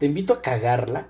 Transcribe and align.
te 0.00 0.06
invito 0.06 0.32
a 0.32 0.40
cagarla 0.40 1.08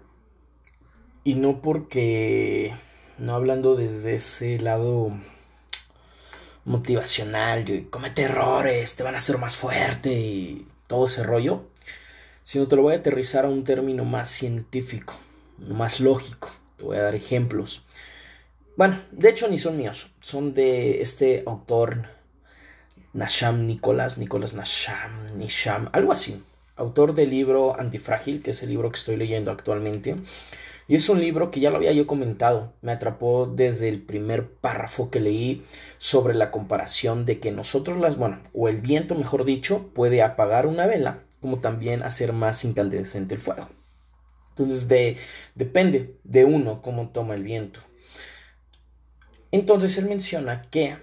y 1.23 1.37
no 1.37 1.63
porque, 1.63 2.75
no 3.19 3.37
hablando 3.37 3.77
desde 3.77 4.17
ese 4.17 4.59
lado 4.59 5.13
motivacional, 6.65 7.87
comete 7.89 8.23
errores, 8.23 8.97
te 8.97 9.05
van 9.05 9.15
a 9.15 9.19
hacer 9.19 9.39
más 9.39 9.55
fuerte 9.57 10.13
y 10.13 10.67
todo 10.89 11.07
ese 11.07 11.23
rollo, 11.23 11.69
sino 12.43 12.67
te 12.67 12.75
lo 12.75 12.83
voy 12.83 12.95
a 12.95 12.99
aterrizar 12.99 13.45
a 13.45 13.49
un 13.49 13.63
término 13.63 14.05
más 14.05 14.29
científico, 14.29 15.15
más 15.59 16.01
lógico. 16.01 16.51
Te 16.77 16.83
voy 16.83 16.97
a 16.97 17.03
dar 17.03 17.15
ejemplos. 17.15 17.85
Bueno, 18.77 19.01
de 19.13 19.29
hecho 19.29 19.47
ni 19.47 19.61
son 19.61 19.77
míos, 19.77 20.11
son 20.21 20.53
de 20.53 21.01
este 21.01 21.45
autor 21.47 22.07
Nasham 23.13 23.69
Nicolás, 23.69 24.19
Nicolás 24.19 24.53
Nasham, 24.53 25.39
Nisham, 25.39 25.91
algo 25.93 26.11
así. 26.11 26.43
Autor 26.81 27.15
del 27.15 27.29
libro 27.29 27.79
Antifrágil, 27.79 28.43
que 28.43 28.53
es 28.53 28.63
el 28.63 28.71
libro 28.71 28.91
que 28.91 28.99
estoy 28.99 29.17
leyendo 29.17 29.51
actualmente. 29.51 30.17
Y 30.89 30.95
es 30.95 31.09
un 31.11 31.21
libro 31.21 31.51
que 31.51 31.61
ya 31.61 31.71
lo 31.71 31.77
había 31.77 31.93
yo 31.93 32.07
comentado, 32.07 32.73
me 32.81 32.91
atrapó 32.91 33.47
desde 33.47 33.89
el 33.89 34.01
primer 34.01 34.49
párrafo 34.49 35.11
que 35.11 35.21
leí 35.21 35.63
sobre 35.99 36.35
la 36.35 36.51
comparación 36.51 37.27
de 37.27 37.39
que 37.39 37.53
nosotros 37.53 37.99
las, 37.99 38.17
bueno, 38.17 38.41
o 38.55 38.69
el 38.69 38.81
viento 38.81 39.15
mejor 39.15 39.45
dicho, 39.45 39.91
puede 39.95 40.23
apagar 40.23 40.67
una 40.67 40.87
vela, 40.87 41.21
como 41.41 41.61
también 41.61 42.03
hacer 42.03 42.33
más 42.33 42.65
incandescente 42.65 43.35
el 43.35 43.41
fuego. 43.41 43.69
Entonces 44.51 44.89
de, 44.89 45.19
depende 45.55 46.17
de 46.25 46.45
uno 46.45 46.81
cómo 46.81 47.11
toma 47.11 47.35
el 47.35 47.45
viento. 47.45 47.81
Entonces 49.53 49.99
él 49.99 50.07
menciona 50.07 50.63
que 50.71 50.97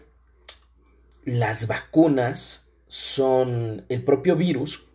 las 1.23 1.67
vacunas 1.67 2.65
son 2.87 3.85
el 3.89 4.03
propio 4.03 4.35
virus 4.35 4.86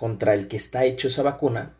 contra 0.00 0.32
el 0.32 0.48
que 0.48 0.56
está 0.56 0.86
hecho 0.86 1.08
esa 1.08 1.22
vacuna 1.22 1.74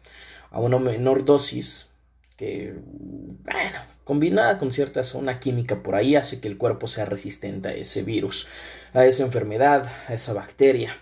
a 0.50 0.60
una 0.60 0.78
menor 0.78 1.24
dosis 1.24 1.88
que, 2.36 2.74
bueno, 2.76 3.78
combinada 4.04 4.58
con 4.58 4.72
cierta 4.72 5.00
una 5.14 5.40
química 5.40 5.82
por 5.82 5.94
ahí 5.94 6.16
hace 6.16 6.38
que 6.38 6.46
el 6.46 6.58
cuerpo 6.58 6.86
sea 6.86 7.06
resistente 7.06 7.68
a 7.68 7.72
ese 7.72 8.02
virus, 8.02 8.46
a 8.92 9.06
esa 9.06 9.22
enfermedad, 9.22 9.90
a 10.06 10.12
esa 10.12 10.34
bacteria. 10.34 10.98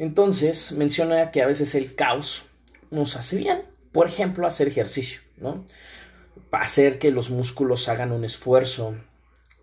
Entonces 0.00 0.72
menciona 0.72 1.30
que 1.30 1.42
a 1.42 1.46
veces 1.46 1.76
el 1.76 1.94
caos 1.94 2.46
nos 2.90 3.14
hace 3.14 3.36
bien, 3.36 3.62
por 3.92 4.08
ejemplo, 4.08 4.44
hacer 4.44 4.66
ejercicio, 4.66 5.20
¿no? 5.36 5.64
Hacer 6.50 6.98
que 6.98 7.12
los 7.12 7.30
músculos 7.30 7.88
hagan 7.88 8.10
un 8.10 8.24
esfuerzo, 8.24 8.96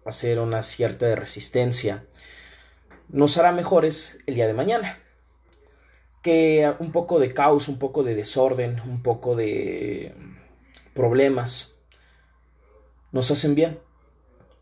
hacer 0.06 0.40
una 0.40 0.64
cierta 0.64 1.14
resistencia, 1.14 2.06
nos 3.10 3.38
hará 3.38 3.52
mejores 3.52 4.20
el 4.28 4.36
día 4.36 4.48
de 4.48 4.54
mañana. 4.54 5.00
Que 6.26 6.74
un 6.80 6.92
poco 6.92 7.20
de 7.20 7.36
caos, 7.36 7.68
un 7.68 7.78
poco 7.78 8.02
de 8.02 8.16
desorden, 8.16 8.82
un 8.82 9.04
poco 9.04 9.36
de 9.36 10.16
problemas, 10.96 11.76
nos 13.12 13.30
hacen 13.30 13.54
bien, 13.54 13.78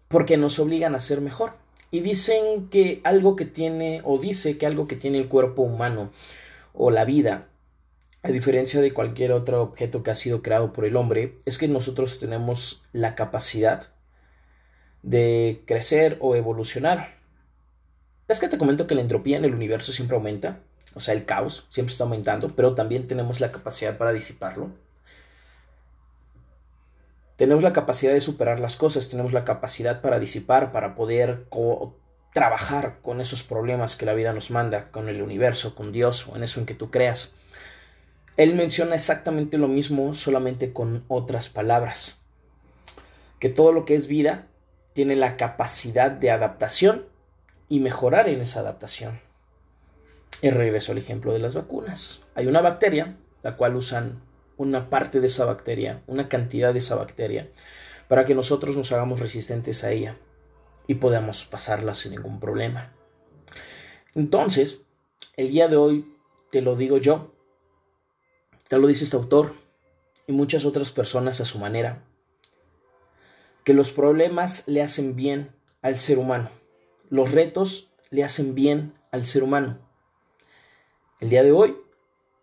porque 0.10 0.36
nos 0.36 0.60
obligan 0.60 0.94
a 0.94 1.00
ser 1.00 1.22
mejor. 1.22 1.54
Y 1.90 2.02
dicen 2.02 2.68
que 2.68 3.00
algo 3.06 3.38
que 3.38 3.46
tiene, 3.46 4.02
o 4.04 4.18
dice 4.18 4.58
que 4.58 4.66
algo 4.66 4.90
que 4.90 4.98
tiene 4.98 5.20
el 5.20 5.30
cuerpo 5.30 5.62
humano, 5.62 6.12
o 6.74 6.92
la 6.92 7.06
vida, 7.06 7.48
a 8.24 8.28
diferencia 8.28 8.82
de 8.82 8.94
cualquier 8.94 9.32
otro 9.32 9.62
objeto 9.62 10.04
que 10.04 10.12
ha 10.12 10.16
sido 10.16 10.42
creado 10.42 10.74
por 10.74 10.84
el 10.84 10.98
hombre, 10.98 11.38
es 11.46 11.58
que 11.58 11.70
nosotros 11.70 12.20
tenemos 12.20 12.84
la 12.92 13.16
capacidad 13.16 13.88
de 15.02 15.64
crecer 15.66 16.18
o 16.20 16.36
evolucionar. 16.36 17.20
Es 18.28 18.42
que 18.42 18.50
te 18.50 18.58
comento 18.58 18.86
que 18.86 18.96
la 18.96 19.02
entropía 19.02 19.38
en 19.38 19.46
el 19.46 19.56
universo 19.56 19.94
siempre 19.94 20.18
aumenta, 20.18 20.60
o 20.96 21.00
sea, 21.00 21.14
el 21.14 21.26
caos 21.26 21.66
siempre 21.70 21.92
está 21.92 22.04
aumentando, 22.04 22.50
pero 22.56 22.76
también 22.76 23.08
tenemos 23.08 23.40
la 23.40 23.52
capacidad 23.52 23.98
para 23.98 24.14
disiparlo. 24.14 24.70
Tenemos 27.36 27.64
la 27.64 27.74
capacidad 27.74 28.14
de 28.14 28.22
superar 28.22 28.60
las 28.60 28.78
cosas, 28.78 29.10
tenemos 29.10 29.34
la 29.34 29.44
capacidad 29.44 30.02
para 30.02 30.20
disipar, 30.20 30.72
para 30.72 30.96
poder 30.96 31.46
trabajar 32.34 33.00
con 33.02 33.22
esos 33.22 33.44
problemas 33.44 33.96
que 33.96 34.06
la 34.06 34.14
vida 34.14 34.34
nos 34.34 34.52
manda, 34.52 34.92
con 34.92 35.10
el 35.10 35.22
universo, 35.22 35.76
con 35.76 35.92
Dios 35.92 36.28
o 36.28 36.36
en 36.36 36.44
eso 36.44 36.60
en 36.60 36.66
que 36.66 36.76
tú 36.76 36.92
creas. 36.92 37.34
Él 38.38 38.56
menciona 38.56 38.96
exactamente 38.96 39.58
lo 39.58 39.68
mismo, 39.68 40.14
solamente 40.14 40.74
con 40.74 41.04
otras 41.08 41.50
palabras. 41.50 42.18
Que 43.40 43.50
todo 43.50 43.72
lo 43.72 43.86
que 43.86 43.96
es 43.96 44.08
vida 44.08 44.48
tiene 44.94 45.16
la 45.16 45.38
capacidad 45.38 46.12
de 46.12 46.32
adaptación 46.32 47.06
y 47.68 47.80
mejorar 47.80 48.30
en 48.30 48.42
esa 48.42 48.60
adaptación. 48.60 49.20
Y 50.42 50.50
regreso 50.50 50.92
al 50.92 50.98
ejemplo 50.98 51.34
de 51.34 51.40
las 51.40 51.56
vacunas. 51.56 52.24
Hay 52.36 52.48
una 52.48 52.62
bacteria, 52.62 53.18
la 53.44 53.56
cual 53.56 53.76
usan 53.76 54.22
una 54.58 54.90
parte 54.90 55.20
de 55.20 55.28
esa 55.28 55.46
bacteria, 55.46 56.04
una 56.08 56.30
cantidad 56.30 56.74
de 56.74 56.80
esa 56.80 56.96
bacteria, 56.96 57.50
para 58.08 58.26
que 58.26 58.36
nosotros 58.36 58.76
nos 58.76 58.92
hagamos 58.92 59.20
resistentes 59.20 59.84
a 59.84 59.92
ella 59.92 60.18
y 60.88 60.96
podamos 60.96 61.46
pasarla 61.46 61.96
sin 61.96 62.12
ningún 62.12 62.40
problema. 62.40 62.94
Entonces, 64.16 64.82
el 65.36 65.50
día 65.50 65.68
de 65.68 65.78
hoy 65.78 66.18
te 66.52 66.62
lo 66.62 66.76
digo 66.76 66.98
yo, 66.98 67.34
te 68.68 68.78
lo 68.78 68.88
dice 68.88 69.04
este 69.04 69.18
autor 69.18 69.54
y 70.28 70.34
muchas 70.34 70.66
otras 70.66 70.92
personas 70.92 71.42
a 71.42 71.46
su 71.46 71.58
manera, 71.58 72.04
que 73.64 73.74
los 73.74 73.92
problemas 73.92 74.64
le 74.68 74.82
hacen 74.82 75.16
bien 75.16 75.56
al 75.82 76.00
ser 76.00 76.20
humano, 76.20 76.50
los 77.10 77.32
retos 77.32 77.92
le 78.10 78.24
hacen 78.24 78.54
bien 78.54 78.94
al 79.12 79.26
ser 79.26 79.44
humano. 79.44 79.80
El 81.24 81.30
día 81.30 81.42
de 81.42 81.54
hoy 81.54 81.78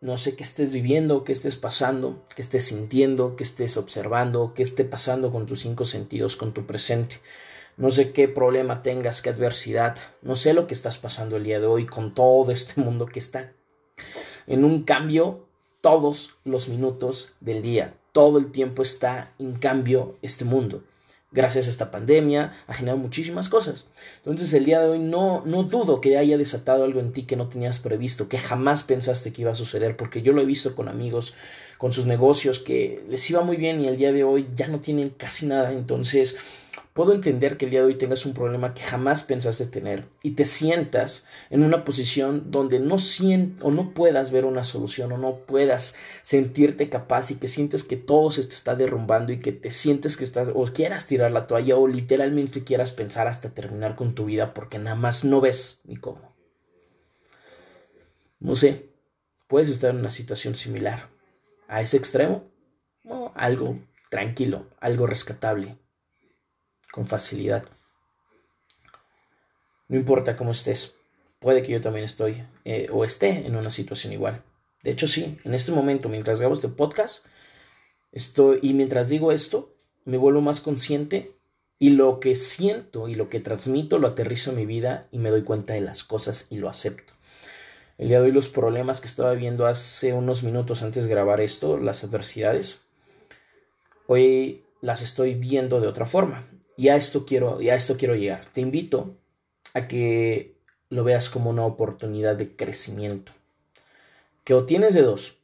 no 0.01 0.17
sé 0.17 0.37
qué 0.37 0.43
estés 0.43 0.73
viviendo, 0.73 1.23
qué 1.23 1.33
estés 1.33 1.57
pasando, 1.57 2.25
qué 2.35 2.41
estés 2.41 2.65
sintiendo, 2.65 3.37
qué 3.37 3.45
estés 3.45 3.77
observando, 3.77 4.55
qué 4.55 4.63
esté 4.63 4.87
pasando 4.87 5.31
con 5.31 5.45
tus 5.45 5.61
cinco 5.61 5.85
sentidos, 5.85 6.35
con 6.35 6.55
tu 6.55 6.65
presente. 6.65 7.17
No 7.77 7.91
sé 7.91 8.13
qué 8.13 8.27
problema 8.27 8.83
tengas, 8.83 9.21
qué 9.21 9.29
adversidad. 9.29 9.99
No 10.23 10.35
sé 10.35 10.55
lo 10.55 10.67
que 10.67 10.73
estás 10.73 10.97
pasando 10.97 11.37
el 11.37 11.45
día 11.45 11.61
de 11.61 11.67
hoy 11.67 11.85
con 11.85 12.15
todo 12.15 12.53
este 12.53 12.81
mundo 12.81 13.05
que 13.05 13.19
está 13.19 13.53
en 14.47 14.65
un 14.65 14.85
cambio 14.85 15.47
todos 15.83 16.37
los 16.45 16.71
minutos 16.71 17.35
del 17.41 17.61
día. 17.61 17.93
Todo 18.13 18.39
el 18.39 18.51
tiempo 18.51 18.81
está 18.81 19.35
en 19.39 19.57
cambio 19.57 20.17
este 20.23 20.47
mundo 20.47 20.83
gracias 21.33 21.67
a 21.67 21.71
esta 21.71 21.91
pandemia, 21.91 22.53
ha 22.67 22.75
generado 22.75 22.99
muchísimas 22.99 23.49
cosas. 23.49 23.87
Entonces 24.19 24.53
el 24.53 24.65
día 24.65 24.81
de 24.81 24.89
hoy 24.89 24.99
no, 24.99 25.43
no 25.47 25.63
dudo 25.63 26.01
que 26.01 26.19
haya 26.19 26.37
desatado 26.37 26.85
algo 26.85 27.01
en 27.01 27.13
ti 27.13 27.23
que 27.23 27.37
no 27.37 27.49
tenías 27.49 27.79
previsto, 27.79 28.29
que 28.29 28.39
jamás 28.39 28.83
pensaste 28.83 29.33
que 29.33 29.43
iba 29.43 29.53
a 29.53 29.55
suceder, 29.55 29.97
porque 29.97 30.23
yo 30.23 30.33
lo 30.33 30.43
he 30.43 30.47
visto 30.47 30.75
con 30.75 30.89
amigos, 30.89 31.35
con 31.79 31.93
sus 31.93 32.07
negocios, 32.07 32.59
que 32.59 33.05
les 33.09 33.29
iba 33.31 33.43
muy 33.43 33.57
bien 33.57 33.81
y 33.81 33.87
el 33.87 33.97
día 33.97 34.13
de 34.13 34.25
hoy 34.25 34.49
ya 34.55 34.69
no 34.69 34.81
tienen 34.81 35.11
casi 35.11 35.47
nada. 35.47 35.73
Entonces 35.73 36.37
Puedo 36.93 37.13
entender 37.13 37.57
que 37.57 37.67
el 37.67 37.71
día 37.71 37.81
de 37.81 37.87
hoy 37.87 37.99
tengas 37.99 38.27
un 38.27 38.35
problema 38.35 38.75
que 38.75 38.83
jamás 38.83 39.23
pensaste 39.23 39.67
tener 39.67 40.09
y 40.25 40.33
te 40.33 40.45
sientas 40.45 41.25
en 41.49 41.63
una 41.63 41.85
posición 41.85 42.51
donde 42.51 42.81
no 42.81 42.99
sientas 42.99 43.65
o 43.65 43.71
no 43.71 43.95
puedas 43.95 44.33
ver 44.33 44.45
una 44.45 44.65
solución 44.65 45.13
o 45.13 45.17
no 45.17 45.37
puedas 45.47 45.95
sentirte 46.23 46.89
capaz 46.89 47.31
y 47.31 47.37
que 47.37 47.47
sientes 47.47 47.85
que 47.85 47.97
todo 47.97 48.33
se 48.33 48.43
te 48.43 48.55
está 48.55 48.75
derrumbando 48.75 49.33
y 49.33 49.39
que 49.39 49.53
te 49.53 49.71
sientes 49.71 50.17
que 50.17 50.25
estás 50.25 50.51
o 50.53 50.65
quieras 50.65 51.07
tirar 51.07 51.31
la 51.31 51.47
toalla 51.47 51.77
o 51.77 51.87
literalmente 51.87 52.65
quieras 52.65 52.91
pensar 52.91 53.29
hasta 53.29 53.51
terminar 53.51 53.95
con 53.95 54.17
tu 54.17 54.25
vida 54.25 54.53
porque 54.53 54.81
nada 54.81 54.97
más 54.97 55.25
no 55.25 55.41
ves 55.41 55.83
ni 55.85 55.95
cómo. 55.95 56.35
No 58.41 58.57
sé, 58.57 58.91
puedes 59.47 59.69
estar 59.69 59.91
en 59.91 60.01
una 60.01 60.11
situación 60.11 60.57
similar 60.57 61.09
a 61.69 61.83
ese 61.83 61.99
extremo 61.99 62.51
algo 63.37 63.79
tranquilo, 64.11 64.67
algo 64.81 65.07
rescatable 65.07 65.79
con 66.91 67.07
facilidad. 67.07 67.65
No 69.89 69.97
importa 69.97 70.37
cómo 70.37 70.53
estés, 70.53 70.97
puede 71.41 71.63
que 71.63 71.73
yo 71.73 71.81
también 71.81 72.05
estoy 72.05 72.45
eh, 72.65 72.89
o 72.93 73.05
esté 73.05 73.47
en 73.47 73.57
una 73.57 73.71
situación 73.71 74.13
igual. 74.13 74.43
De 74.83 74.93
hecho, 74.93 75.09
sí, 75.09 75.39
en 75.45 75.55
este 75.55 75.73
momento, 75.73 76.09
mientras 76.09 76.39
grabo 76.39 76.55
este 76.55 76.69
podcast, 76.69 77.27
estoy, 78.13 78.61
y 78.63 78.73
mientras 78.73 79.09
digo 79.09 79.33
esto, 79.33 79.75
me 80.05 80.17
vuelvo 80.17 80.41
más 80.41 80.61
consciente 80.61 81.37
y 81.79 81.91
lo 81.91 82.21
que 82.21 82.37
siento 82.37 83.09
y 83.09 83.15
lo 83.15 83.29
que 83.29 83.41
transmito 83.41 83.99
lo 83.99 84.09
aterrizo 84.09 84.51
en 84.51 84.57
mi 84.57 84.67
vida 84.67 85.09
y 85.11 85.19
me 85.19 85.31
doy 85.31 85.43
cuenta 85.43 85.75
de 85.75 85.81
las 85.81 86.05
cosas 86.05 86.47
y 86.51 86.59
lo 86.59 86.69
acepto. 86.69 87.13
El 87.99 88.09
día 88.09 88.21
de 88.21 88.27
hoy 88.27 88.33
los 88.33 88.49
problemas 88.49 89.01
que 89.01 89.07
estaba 89.07 89.35
viendo 89.35 89.67
hace 89.67 90.13
unos 90.13 90.43
minutos 90.43 90.83
antes 90.83 91.05
de 91.05 91.11
grabar 91.11 91.41
esto, 91.41 91.79
las 91.79 92.05
adversidades, 92.05 92.81
hoy 94.07 94.65
las 94.81 95.03
estoy 95.03 95.35
viendo 95.35 95.81
de 95.81 95.89
otra 95.89 96.07
forma. 96.07 96.47
Y 96.81 96.89
a 96.89 96.97
esto 96.97 97.27
quiero, 97.27 97.61
y 97.61 97.69
a 97.69 97.75
esto 97.75 97.99
quiero 97.99 98.15
llegar. 98.15 98.47
Te 98.55 98.63
invito 98.63 99.15
a 99.75 99.87
que 99.87 100.57
lo 100.89 101.05
veas 101.05 101.29
como 101.29 101.51
una 101.51 101.67
oportunidad 101.67 102.37
de 102.37 102.57
crecimiento. 102.57 103.33
Que 104.45 104.55
o 104.55 104.65
tienes 104.65 104.95
de 104.95 105.03
dos. 105.03 105.37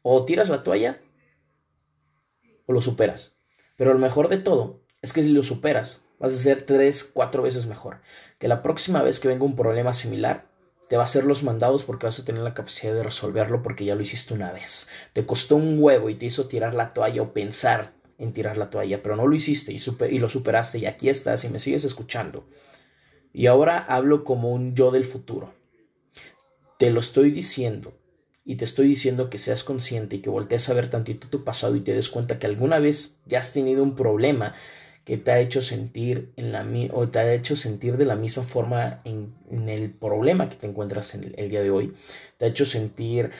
O 0.00 0.24
tiras 0.24 0.48
la 0.48 0.62
toalla 0.62 0.98
o 2.64 2.72
lo 2.72 2.80
superas. 2.80 3.36
Pero 3.76 3.92
lo 3.92 3.98
mejor 3.98 4.28
de 4.30 4.38
todo 4.38 4.80
es 5.02 5.12
que 5.12 5.22
si 5.22 5.28
lo 5.28 5.42
superas, 5.42 6.00
vas 6.18 6.32
a 6.32 6.38
ser 6.38 6.64
tres, 6.64 7.04
cuatro 7.04 7.42
veces 7.42 7.66
mejor. 7.66 8.00
Que 8.38 8.48
la 8.48 8.62
próxima 8.62 9.02
vez 9.02 9.20
que 9.20 9.28
venga 9.28 9.44
un 9.44 9.56
problema 9.56 9.92
similar, 9.92 10.46
Te 10.88 10.96
va 10.96 11.02
a 11.02 11.04
hacer 11.04 11.24
los 11.24 11.42
mandados 11.42 11.84
porque 11.84 12.06
vas 12.06 12.20
a 12.20 12.24
tener 12.24 12.42
la 12.42 12.54
capacidad 12.54 12.94
de 12.94 13.02
resolverlo 13.02 13.62
porque 13.62 13.84
ya 13.84 13.96
lo 13.96 14.02
hiciste 14.02 14.34
una 14.34 14.52
vez. 14.52 14.88
Te 15.12 15.26
costó 15.26 15.56
un 15.56 15.82
huevo 15.82 16.08
y 16.10 16.14
te 16.14 16.26
hizo 16.26 16.46
tirar 16.46 16.74
la 16.74 16.92
toalla 16.94 17.22
o 17.22 17.32
pensar 17.32 17.92
en 18.18 18.32
tirar 18.32 18.56
la 18.56 18.70
toalla, 18.70 19.02
pero 19.02 19.16
no 19.16 19.26
lo 19.26 19.34
hiciste 19.34 19.72
y, 19.72 19.78
y 20.10 20.18
lo 20.18 20.28
superaste 20.28 20.78
y 20.78 20.86
aquí 20.86 21.08
estás 21.08 21.44
y 21.44 21.48
me 21.48 21.58
sigues 21.58 21.84
escuchando. 21.84 22.48
Y 23.32 23.46
ahora 23.46 23.78
hablo 23.78 24.24
como 24.24 24.52
un 24.52 24.74
yo 24.74 24.90
del 24.90 25.04
futuro. 25.04 25.52
Te 26.78 26.90
lo 26.90 27.00
estoy 27.00 27.30
diciendo 27.30 27.92
y 28.44 28.56
te 28.56 28.64
estoy 28.64 28.86
diciendo 28.86 29.28
que 29.28 29.38
seas 29.38 29.64
consciente 29.64 30.16
y 30.16 30.18
que 30.20 30.30
voltees 30.30 30.68
a 30.68 30.74
ver 30.74 30.88
tantito 30.88 31.28
tu 31.28 31.44
pasado 31.44 31.74
y 31.74 31.80
te 31.80 31.92
des 31.92 32.08
cuenta 32.08 32.38
que 32.38 32.46
alguna 32.46 32.78
vez 32.78 33.18
ya 33.26 33.40
has 33.40 33.52
tenido 33.52 33.82
un 33.82 33.96
problema 33.96 34.54
que 35.04 35.16
te 35.16 35.30
ha 35.30 35.40
hecho 35.40 35.62
sentir 35.62 36.32
en 36.36 36.52
la 36.52 36.66
o 36.92 37.08
te 37.08 37.18
ha 37.18 37.34
hecho 37.34 37.56
sentir 37.56 37.96
de 37.96 38.06
la 38.06 38.16
misma 38.16 38.42
forma 38.42 39.02
en, 39.04 39.34
el 39.68 39.90
problema 39.90 40.48
que 40.48 40.56
te 40.56 40.66
encuentras 40.66 41.14
en 41.14 41.34
el, 41.36 41.48
día 41.48 41.62
de 41.62 41.70
hoy 41.70 41.94
te 42.38 42.44
ha 42.44 42.48
hecho 42.48 42.66
sentir 42.66 43.30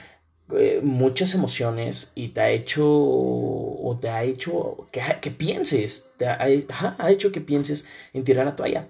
eh, 0.55 0.79
muchas 0.83 1.33
emociones 1.33 2.11
y 2.15 2.29
te 2.29 2.41
ha 2.41 2.49
hecho 2.51 2.85
o 2.87 3.97
te 3.99 4.09
ha 4.09 4.23
hecho 4.23 4.87
que, 4.91 5.01
que 5.21 5.31
pienses 5.31 6.09
te 6.17 6.27
ha, 6.27 6.39
ha 6.97 7.11
hecho 7.11 7.31
que 7.31 7.41
pienses 7.41 7.85
en 8.13 8.23
tirar 8.23 8.45
la 8.45 8.55
toalla 8.55 8.87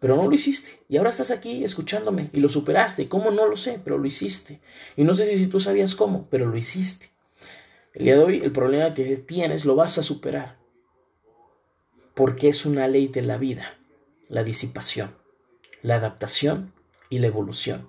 pero 0.00 0.14
no 0.14 0.28
lo 0.28 0.32
hiciste. 0.32 0.78
Y 0.88 0.96
ahora 0.96 1.10
estás 1.10 1.32
aquí 1.32 1.64
escuchándome 1.64 2.30
y 2.32 2.38
lo 2.38 2.48
superaste. 2.48 3.08
¿Cómo? 3.08 3.32
No 3.32 3.46
lo 3.46 3.56
sé, 3.56 3.80
pero 3.82 3.98
lo 3.98 4.06
hiciste. 4.06 4.60
Y 4.96 5.02
no 5.02 5.16
sé 5.16 5.26
si, 5.26 5.38
si 5.38 5.48
tú 5.48 5.58
sabías 5.58 5.96
cómo, 5.96 6.28
pero 6.30 6.46
lo 6.46 6.56
hiciste. 6.56 7.10
El 7.94 8.04
día 8.04 8.16
de 8.16 8.22
hoy 8.22 8.40
el 8.44 8.52
problema 8.52 8.94
que 8.94 9.16
tienes 9.16 9.64
lo 9.64 9.74
vas 9.74 9.98
a 9.98 10.04
superar 10.04 10.56
porque 12.14 12.48
es 12.48 12.66
una 12.66 12.88
ley 12.88 13.06
de 13.06 13.22
la 13.22 13.38
vida, 13.38 13.78
la 14.28 14.42
disipación, 14.42 15.14
la 15.82 15.94
adaptación 15.94 16.72
y 17.10 17.20
la 17.20 17.28
evolución. 17.28 17.88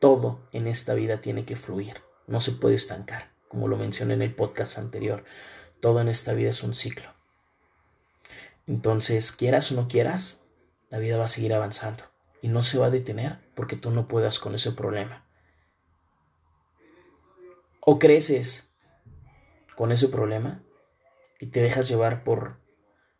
Todo 0.00 0.40
en 0.52 0.66
esta 0.66 0.94
vida 0.94 1.20
tiene 1.20 1.44
que 1.44 1.56
fluir, 1.56 2.02
no 2.26 2.40
se 2.40 2.52
puede 2.52 2.76
estancar, 2.76 3.30
como 3.48 3.68
lo 3.68 3.76
mencioné 3.76 4.14
en 4.14 4.22
el 4.22 4.34
podcast 4.34 4.78
anterior. 4.78 5.24
Todo 5.80 6.00
en 6.00 6.08
esta 6.08 6.34
vida 6.34 6.50
es 6.50 6.62
un 6.62 6.74
ciclo. 6.74 7.12
Entonces, 8.66 9.32
quieras 9.32 9.72
o 9.72 9.74
no 9.74 9.88
quieras, 9.88 10.44
la 10.90 10.98
vida 10.98 11.16
va 11.16 11.24
a 11.24 11.28
seguir 11.28 11.54
avanzando 11.54 12.04
y 12.42 12.48
no 12.48 12.62
se 12.62 12.78
va 12.78 12.86
a 12.86 12.90
detener 12.90 13.38
porque 13.54 13.76
tú 13.76 13.90
no 13.90 14.08
puedas 14.08 14.38
con 14.38 14.54
ese 14.54 14.72
problema. 14.72 15.24
O 17.80 17.98
creces 17.98 18.70
con 19.76 19.92
ese 19.92 20.08
problema 20.08 20.62
y 21.40 21.46
te 21.46 21.62
dejas 21.62 21.88
llevar 21.88 22.24
por 22.24 22.58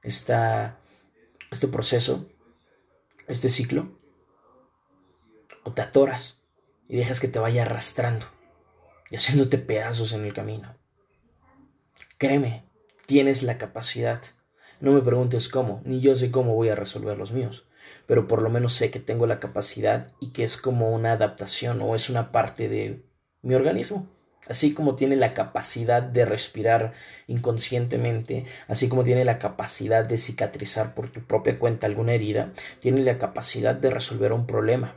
esta, 0.03 0.79
este 1.51 1.69
proceso, 1.69 2.29
este 3.27 3.49
ciclo, 3.49 3.99
o 5.65 5.73
te 5.73 5.83
atoras 5.83 6.38
y 6.89 6.97
dejas 6.97 7.21
que 7.21 7.29
te 7.29 7.39
vaya 7.39 7.63
arrastrando 7.63 8.27
y 9.11 9.17
haciéndote 9.17 9.59
pedazos 9.59 10.13
en 10.13 10.25
el 10.25 10.33
camino. 10.33 10.75
Créeme, 12.19 12.65
tienes 13.07 13.43
la 13.43 13.59
capacidad. 13.59 14.23
No 14.81 14.93
me 14.93 15.01
preguntes 15.01 15.49
cómo, 15.49 15.83
ni 15.85 16.01
yo 16.01 16.17
sé 16.17 16.31
cómo 16.31 16.55
voy 16.55 16.69
a 16.69 16.75
resolver 16.75 17.17
los 17.17 17.33
míos, 17.33 17.67
pero 18.07 18.27
por 18.27 18.43
lo 18.43 18.51
menos 18.51 18.75
sé 18.75 18.91
que 18.91 19.01
tengo 19.01 19.27
la 19.27 19.41
capacidad 19.41 20.13
y 20.21 20.31
que 20.31 20.45
es 20.45 20.57
como 20.57 20.91
una 20.91 21.13
adaptación 21.13 21.81
o 21.83 21.95
es 21.95 22.11
una 22.11 22.33
parte 22.33 22.69
de 22.69 23.05
mi 23.43 23.55
organismo 23.55 24.09
así 24.49 24.75
como 24.75 24.95
tiene 24.95 25.17
la 25.17 25.35
capacidad 25.35 26.03
de 26.03 26.25
respirar 26.25 26.95
inconscientemente, 27.27 28.47
así 28.67 28.89
como 28.89 29.05
tiene 29.05 29.25
la 29.25 29.39
capacidad 29.39 30.05
de 30.05 30.19
cicatrizar 30.19 30.95
por 30.95 31.11
tu 31.11 31.21
propia 31.23 31.59
cuenta 31.59 31.87
alguna 31.87 32.15
herida, 32.15 32.53
tiene 32.81 33.03
la 33.03 33.19
capacidad 33.19 33.75
de 33.75 33.91
resolver 33.91 34.33
un 34.33 34.47
problema. 34.47 34.95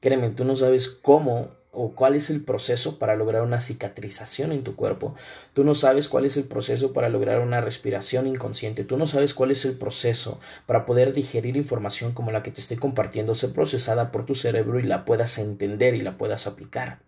Créeme, 0.00 0.30
tú 0.30 0.44
no 0.44 0.56
sabes 0.56 0.88
cómo 0.88 1.50
o 1.72 1.94
cuál 1.94 2.14
es 2.14 2.30
el 2.30 2.42
proceso 2.42 2.98
para 2.98 3.16
lograr 3.16 3.42
una 3.42 3.60
cicatrización 3.60 4.52
en 4.52 4.64
tu 4.64 4.74
cuerpo. 4.74 5.14
Tú 5.54 5.62
no 5.64 5.74
sabes 5.74 6.08
cuál 6.08 6.24
es 6.24 6.36
el 6.36 6.44
proceso 6.44 6.92
para 6.92 7.08
lograr 7.08 7.40
una 7.40 7.60
respiración 7.60 8.26
inconsciente. 8.26 8.84
Tú 8.84 8.96
no 8.96 9.06
sabes 9.06 9.34
cuál 9.34 9.50
es 9.50 9.64
el 9.64 9.74
proceso 9.78 10.40
para 10.66 10.84
poder 10.84 11.12
digerir 11.12 11.56
información 11.56 12.12
como 12.12 12.32
la 12.32 12.42
que 12.42 12.50
te 12.50 12.60
estoy 12.60 12.76
compartiendo, 12.76 13.34
ser 13.34 13.52
procesada 13.52 14.10
por 14.10 14.26
tu 14.26 14.34
cerebro 14.34 14.80
y 14.80 14.82
la 14.82 15.04
puedas 15.04 15.38
entender 15.38 15.94
y 15.94 16.02
la 16.02 16.18
puedas 16.18 16.46
aplicar. 16.46 16.98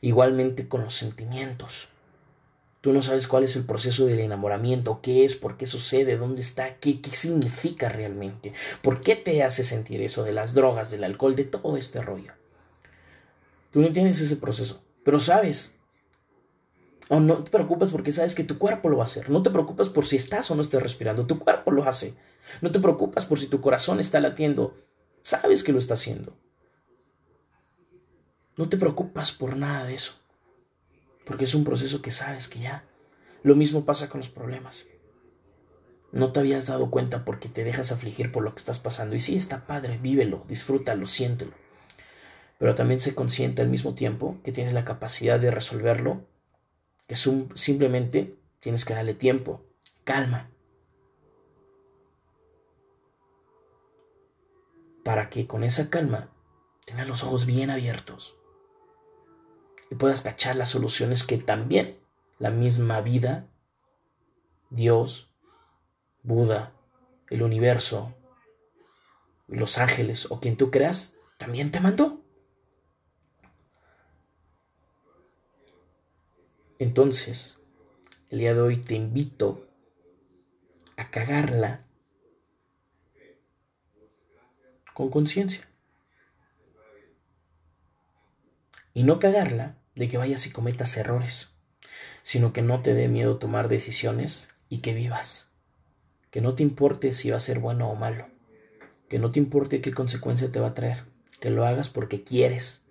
Igualmente 0.00 0.68
con 0.68 0.82
los 0.82 0.94
sentimientos. 0.94 1.88
Tú 2.88 2.94
no 2.94 3.02
sabes 3.02 3.28
cuál 3.28 3.44
es 3.44 3.54
el 3.54 3.66
proceso 3.66 4.06
del 4.06 4.18
enamoramiento, 4.18 5.00
qué 5.02 5.26
es, 5.26 5.36
por 5.36 5.58
qué 5.58 5.66
sucede, 5.66 6.16
dónde 6.16 6.40
está, 6.40 6.76
qué, 6.76 7.02
qué 7.02 7.10
significa 7.10 7.90
realmente, 7.90 8.54
por 8.80 9.02
qué 9.02 9.14
te 9.14 9.42
hace 9.42 9.62
sentir 9.62 10.00
eso 10.00 10.24
de 10.24 10.32
las 10.32 10.54
drogas, 10.54 10.90
del 10.90 11.04
alcohol, 11.04 11.36
de 11.36 11.44
todo 11.44 11.76
este 11.76 12.00
rollo. 12.00 12.32
Tú 13.72 13.82
no 13.82 13.92
tienes 13.92 14.18
ese 14.22 14.36
proceso, 14.36 14.82
pero 15.04 15.20
sabes. 15.20 15.76
O 17.10 17.20
no 17.20 17.44
te 17.44 17.50
preocupas 17.50 17.90
porque 17.90 18.10
sabes 18.10 18.34
que 18.34 18.44
tu 18.44 18.56
cuerpo 18.56 18.88
lo 18.88 18.96
va 18.96 19.02
a 19.02 19.04
hacer. 19.04 19.28
No 19.28 19.42
te 19.42 19.50
preocupas 19.50 19.90
por 19.90 20.06
si 20.06 20.16
estás 20.16 20.50
o 20.50 20.54
no 20.54 20.62
estás 20.62 20.82
respirando. 20.82 21.26
Tu 21.26 21.38
cuerpo 21.38 21.70
lo 21.70 21.86
hace. 21.86 22.14
No 22.62 22.72
te 22.72 22.80
preocupas 22.80 23.26
por 23.26 23.38
si 23.38 23.48
tu 23.48 23.60
corazón 23.60 24.00
está 24.00 24.18
latiendo. 24.18 24.78
Sabes 25.20 25.62
que 25.62 25.74
lo 25.74 25.78
está 25.78 25.92
haciendo. 25.92 26.38
No 28.56 28.66
te 28.70 28.78
preocupas 28.78 29.30
por 29.30 29.58
nada 29.58 29.84
de 29.84 29.94
eso, 29.94 30.14
porque 31.28 31.44
es 31.44 31.54
un 31.54 31.62
proceso 31.62 32.00
que 32.00 32.10
sabes 32.10 32.48
que 32.48 32.60
ya. 32.60 32.84
Lo 33.42 33.54
mismo 33.54 33.84
pasa 33.84 34.08
con 34.08 34.18
los 34.18 34.30
problemas. 34.30 34.86
No 36.10 36.32
te 36.32 36.40
habías 36.40 36.66
dado 36.66 36.90
cuenta 36.90 37.26
porque 37.26 37.50
te 37.50 37.64
dejas 37.64 37.92
afligir 37.92 38.32
por 38.32 38.42
lo 38.42 38.52
que 38.52 38.60
estás 38.60 38.78
pasando. 38.78 39.14
Y 39.14 39.20
sí, 39.20 39.36
está 39.36 39.66
padre, 39.66 39.98
vívelo, 39.98 40.46
disfrútalo, 40.48 41.06
siéntelo. 41.06 41.52
Pero 42.58 42.74
también 42.74 42.98
sé 42.98 43.14
consciente 43.14 43.60
al 43.60 43.68
mismo 43.68 43.94
tiempo 43.94 44.38
que 44.42 44.52
tienes 44.52 44.72
la 44.72 44.86
capacidad 44.86 45.38
de 45.38 45.50
resolverlo, 45.50 46.24
que 47.06 47.14
simplemente 47.14 48.38
tienes 48.60 48.86
que 48.86 48.94
darle 48.94 49.12
tiempo, 49.12 49.66
calma, 50.04 50.50
para 55.04 55.28
que 55.28 55.46
con 55.46 55.62
esa 55.62 55.90
calma 55.90 56.30
tengas 56.86 57.06
los 57.06 57.22
ojos 57.22 57.44
bien 57.44 57.68
abiertos 57.68 58.38
y 59.90 59.94
puedas 59.94 60.22
cachar 60.22 60.56
las 60.56 60.70
soluciones 60.70 61.24
que 61.24 61.38
también 61.38 61.98
la 62.38 62.50
misma 62.50 63.00
vida, 63.00 63.46
Dios, 64.70 65.32
Buda, 66.22 66.72
el 67.30 67.42
universo, 67.42 68.14
los 69.46 69.78
ángeles 69.78 70.30
o 70.30 70.40
quien 70.40 70.56
tú 70.56 70.70
creas, 70.70 71.16
también 71.38 71.72
te 71.72 71.80
mandó. 71.80 72.20
Entonces, 76.78 77.60
el 78.30 78.38
día 78.40 78.54
de 78.54 78.60
hoy 78.60 78.76
te 78.76 78.94
invito 78.94 79.66
a 80.96 81.10
cagarla 81.10 81.84
con 84.94 85.10
conciencia. 85.10 85.68
Y 88.94 89.04
no 89.04 89.18
cagarla 89.18 89.76
de 89.98 90.08
que 90.08 90.16
vayas 90.16 90.46
y 90.46 90.50
cometas 90.50 90.96
errores, 90.96 91.48
sino 92.22 92.52
que 92.52 92.62
no 92.62 92.82
te 92.82 92.94
dé 92.94 93.08
miedo 93.08 93.38
tomar 93.38 93.66
decisiones 93.68 94.54
y 94.68 94.78
que 94.78 94.94
vivas. 94.94 95.50
Que 96.30 96.40
no 96.40 96.54
te 96.54 96.62
importe 96.62 97.10
si 97.10 97.30
va 97.30 97.38
a 97.38 97.40
ser 97.40 97.58
bueno 97.58 97.90
o 97.90 97.96
malo. 97.96 98.28
Que 99.08 99.18
no 99.18 99.32
te 99.32 99.40
importe 99.40 99.80
qué 99.80 99.92
consecuencia 99.92 100.52
te 100.52 100.60
va 100.60 100.68
a 100.68 100.74
traer. 100.74 101.04
Que 101.40 101.50
lo 101.50 101.66
hagas 101.66 101.88
porque 101.88 102.22
quieres. 102.22 102.84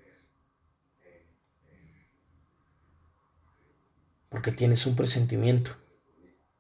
Porque 4.28 4.52
tienes 4.52 4.86
un 4.86 4.98
presentimiento. 4.98 5.72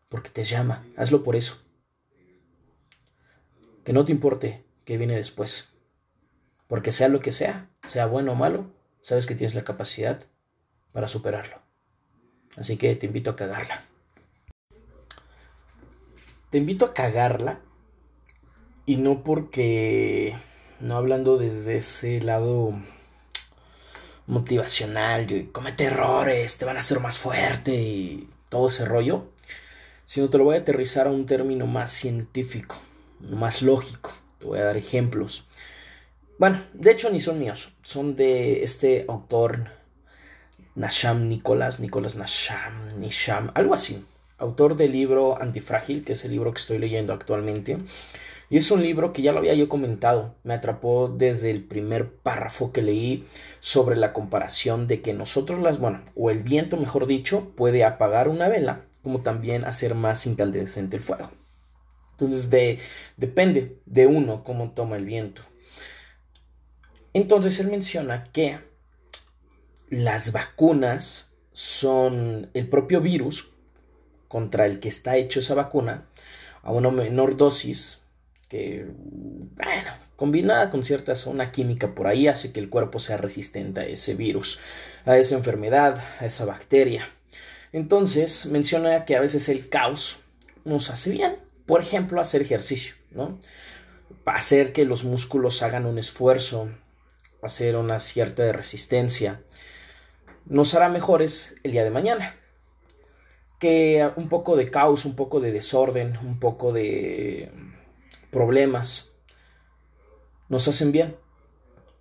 Porque 0.07 0.29
te 0.29 0.45
llama. 0.45 0.85
Hazlo 0.95 1.23
por 1.23 1.35
eso. 1.35 1.61
Que 3.83 3.91
no 3.91 4.05
te 4.05 4.13
importe 4.13 4.63
qué 4.85 4.97
viene 4.97 5.15
después. 5.15 5.73
Porque 6.67 6.93
sea 6.93 7.09
lo 7.09 7.19
que 7.19 7.33
sea, 7.33 7.69
sea 7.85 8.05
bueno 8.05 8.31
o 8.31 8.35
malo, 8.35 8.71
sabes 9.01 9.25
que 9.25 9.35
tienes 9.35 9.55
la 9.55 9.65
capacidad 9.65 10.25
para 10.97 11.07
superarlo. 11.07 11.57
Así 12.55 12.75
que 12.75 12.95
te 12.95 13.05
invito 13.05 13.29
a 13.29 13.35
cagarla. 13.35 13.83
Te 16.49 16.57
invito 16.57 16.85
a 16.85 16.93
cagarla 16.95 17.59
y 18.87 18.95
no 18.95 19.23
porque, 19.23 20.35
no 20.79 20.97
hablando 20.97 21.37
desde 21.37 21.77
ese 21.77 22.19
lado 22.19 22.73
motivacional, 24.25 25.27
de 25.27 25.51
comete 25.51 25.83
errores, 25.83 26.57
te 26.57 26.65
van 26.65 26.77
a 26.77 26.79
hacer 26.79 26.99
más 26.99 27.19
fuerte 27.19 27.75
y 27.75 28.27
todo 28.49 28.69
ese 28.69 28.83
rollo, 28.83 29.27
sino 30.03 30.31
te 30.31 30.39
lo 30.39 30.45
voy 30.45 30.55
a 30.55 30.61
aterrizar 30.61 31.05
a 31.05 31.11
un 31.11 31.27
término 31.27 31.67
más 31.67 31.91
científico, 31.91 32.75
más 33.19 33.61
lógico. 33.61 34.13
Te 34.39 34.45
voy 34.45 34.57
a 34.57 34.63
dar 34.63 34.77
ejemplos. 34.77 35.45
Bueno, 36.39 36.63
de 36.73 36.89
hecho 36.89 37.11
ni 37.11 37.21
son 37.21 37.37
míos, 37.37 37.71
son 37.83 38.15
de 38.15 38.63
este 38.63 39.05
autor 39.07 39.76
Nasham 40.77 41.27
Nicolás, 41.27 41.79
Nicolás 41.79 42.15
Nasham, 42.15 42.99
Nisham, 42.99 43.49
algo 43.55 43.73
así. 43.73 44.05
Autor 44.37 44.77
del 44.77 44.91
libro 44.91 45.41
Antifrágil, 45.41 46.03
que 46.03 46.13
es 46.13 46.23
el 46.23 46.31
libro 46.31 46.53
que 46.53 46.59
estoy 46.59 46.77
leyendo 46.77 47.13
actualmente. 47.13 47.79
Y 48.51 48.57
es 48.57 48.69
un 48.69 48.83
libro 48.83 49.11
que 49.11 49.23
ya 49.23 49.31
lo 49.31 49.39
había 49.39 49.55
yo 49.55 49.69
comentado, 49.69 50.35
me 50.43 50.53
atrapó 50.53 51.07
desde 51.09 51.49
el 51.49 51.63
primer 51.63 52.13
párrafo 52.13 52.71
que 52.71 52.83
leí 52.83 53.25
sobre 53.59 53.95
la 53.95 54.13
comparación 54.13 54.85
de 54.85 55.01
que 55.01 55.13
nosotros 55.13 55.59
las, 55.61 55.79
bueno, 55.79 56.01
o 56.15 56.29
el 56.29 56.43
viento 56.43 56.77
mejor 56.77 57.07
dicho, 57.07 57.51
puede 57.55 57.83
apagar 57.83 58.29
una 58.29 58.47
vela, 58.47 58.85
como 59.01 59.21
también 59.21 59.65
hacer 59.65 59.95
más 59.95 60.27
incandescente 60.27 60.97
el 60.97 61.01
fuego. 61.01 61.31
Entonces 62.11 62.51
de, 62.51 62.77
depende 63.17 63.79
de 63.87 64.05
uno 64.05 64.43
cómo 64.43 64.69
toma 64.71 64.95
el 64.95 65.05
viento. 65.05 65.41
Entonces 67.13 67.59
él 67.59 67.67
menciona 67.67 68.25
que 68.31 68.59
las 69.89 70.31
vacunas 70.31 71.31
son 71.51 72.49
el 72.53 72.69
propio 72.69 73.01
virus 73.01 73.49
contra 74.27 74.65
el 74.65 74.79
que 74.79 74.89
está 74.89 75.17
hecho 75.17 75.39
esa 75.39 75.55
vacuna 75.55 76.07
a 76.63 76.71
una 76.71 76.91
menor 76.91 77.37
dosis 77.37 78.01
que, 78.49 78.85
bueno, 78.89 79.91
combinada 80.15 80.69
con 80.69 80.83
cierta 80.83 81.13
una 81.25 81.51
química 81.51 81.93
por 81.93 82.07
ahí 82.07 82.27
hace 82.27 82.51
que 82.51 82.59
el 82.59 82.69
cuerpo 82.69 82.99
sea 82.99 83.17
resistente 83.17 83.81
a 83.81 83.85
ese 83.85 84.15
virus, 84.15 84.59
a 85.05 85.17
esa 85.17 85.35
enfermedad, 85.35 86.03
a 86.19 86.25
esa 86.25 86.45
bacteria. 86.45 87.09
Entonces 87.71 88.45
menciona 88.45 89.05
que 89.05 89.15
a 89.15 89.21
veces 89.21 89.49
el 89.49 89.69
caos 89.69 90.19
nos 90.63 90.89
hace 90.89 91.11
bien, 91.11 91.37
por 91.65 91.81
ejemplo, 91.81 92.21
hacer 92.21 92.41
ejercicio, 92.41 92.95
¿no? 93.11 93.39
Hacer 94.25 94.73
que 94.73 94.85
los 94.85 95.03
músculos 95.03 95.63
hagan 95.63 95.85
un 95.85 95.97
esfuerzo, 95.97 96.69
hacer 97.41 97.75
una 97.75 97.99
cierta 97.99 98.51
resistencia, 98.51 99.41
nos 100.49 100.73
hará 100.73 100.89
mejores 100.89 101.55
el 101.63 101.71
día 101.71 101.83
de 101.83 101.91
mañana. 101.91 102.35
Que 103.59 104.09
un 104.15 104.29
poco 104.29 104.55
de 104.55 104.69
caos, 104.69 105.05
un 105.05 105.15
poco 105.15 105.39
de 105.39 105.51
desorden, 105.51 106.17
un 106.17 106.39
poco 106.39 106.71
de 106.73 107.51
problemas 108.31 109.09
nos 110.49 110.67
hacen 110.67 110.91
bien, 110.91 111.15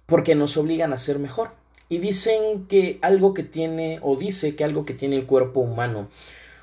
porque 0.07 0.35
nos 0.35 0.57
obligan 0.57 0.93
a 0.93 0.99
ser 0.99 1.19
mejor. 1.19 1.51
Y 1.89 1.99
dicen 1.99 2.67
que 2.67 2.99
algo 3.03 3.33
que 3.33 3.43
tiene, 3.43 4.01
o 4.03 4.17
dice 4.17 4.57
que 4.57 4.65
algo 4.65 4.85
que 4.85 4.95
tiene 4.95 5.17
el 5.17 5.27
cuerpo 5.27 5.61
humano 5.61 6.09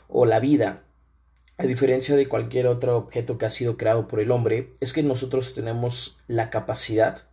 o 0.08 0.26
la 0.26 0.40
vida, 0.40 0.84
a 1.58 1.64
diferencia 1.64 2.16
de 2.16 2.28
cualquier 2.28 2.68
otro 2.68 2.98
objeto 2.98 3.38
que 3.38 3.46
ha 3.46 3.50
sido 3.50 3.78
creado 3.78 4.08
por 4.08 4.20
el 4.20 4.32
hombre, 4.32 4.74
es 4.80 4.94
que 4.94 5.04
nosotros 5.04 5.54
tenemos 5.54 6.20
la 6.28 6.50
capacidad 6.50 7.24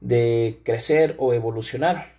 de 0.00 0.60
crecer 0.64 1.16
o 1.18 1.32
evolucionar. 1.32 2.15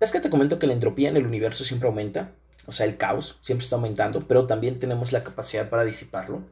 Es 0.00 0.12
que 0.12 0.20
te 0.20 0.30
comento 0.30 0.58
que 0.58 0.66
la 0.66 0.72
entropía 0.72 1.10
en 1.10 1.18
el 1.18 1.26
universo 1.26 1.62
siempre 1.62 1.86
aumenta, 1.86 2.32
o 2.66 2.72
sea, 2.72 2.86
el 2.86 2.96
caos 2.96 3.38
siempre 3.42 3.64
está 3.64 3.76
aumentando, 3.76 4.26
pero 4.26 4.46
también 4.46 4.78
tenemos 4.78 5.12
la 5.12 5.22
capacidad 5.22 5.68
para 5.68 5.84
disiparlo. 5.84 6.42